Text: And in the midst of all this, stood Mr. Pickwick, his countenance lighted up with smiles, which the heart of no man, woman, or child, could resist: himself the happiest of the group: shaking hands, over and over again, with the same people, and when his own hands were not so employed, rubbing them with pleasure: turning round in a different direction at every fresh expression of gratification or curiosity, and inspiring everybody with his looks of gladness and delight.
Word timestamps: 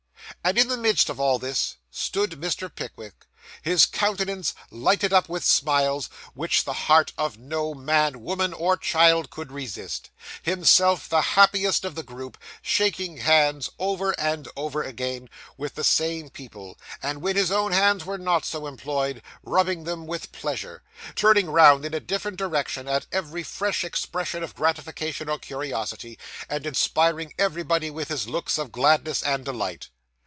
And 0.43 0.57
in 0.57 0.69
the 0.69 0.77
midst 0.77 1.07
of 1.09 1.19
all 1.19 1.37
this, 1.37 1.75
stood 1.91 2.31
Mr. 2.31 2.73
Pickwick, 2.73 3.27
his 3.61 3.85
countenance 3.85 4.55
lighted 4.71 5.13
up 5.13 5.29
with 5.29 5.43
smiles, 5.43 6.09
which 6.33 6.63
the 6.63 6.73
heart 6.73 7.13
of 7.15 7.37
no 7.37 7.75
man, 7.75 8.23
woman, 8.23 8.51
or 8.51 8.75
child, 8.75 9.29
could 9.29 9.51
resist: 9.51 10.09
himself 10.41 11.07
the 11.07 11.21
happiest 11.21 11.85
of 11.85 11.93
the 11.93 12.01
group: 12.01 12.39
shaking 12.63 13.17
hands, 13.17 13.69
over 13.77 14.13
and 14.19 14.47
over 14.55 14.81
again, 14.81 15.29
with 15.57 15.75
the 15.75 15.83
same 15.83 16.29
people, 16.31 16.75
and 17.03 17.21
when 17.21 17.35
his 17.35 17.51
own 17.51 17.71
hands 17.71 18.03
were 18.03 18.17
not 18.17 18.43
so 18.43 18.65
employed, 18.65 19.21
rubbing 19.43 19.83
them 19.83 20.07
with 20.07 20.31
pleasure: 20.31 20.81
turning 21.13 21.51
round 21.51 21.85
in 21.85 21.93
a 21.93 21.99
different 21.99 22.37
direction 22.37 22.87
at 22.87 23.05
every 23.11 23.43
fresh 23.43 23.83
expression 23.83 24.41
of 24.41 24.55
gratification 24.55 25.29
or 25.29 25.37
curiosity, 25.37 26.17
and 26.49 26.65
inspiring 26.65 27.31
everybody 27.37 27.91
with 27.91 28.07
his 28.07 28.27
looks 28.27 28.57
of 28.57 28.71
gladness 28.71 29.21
and 29.21 29.45
delight. 29.45 29.89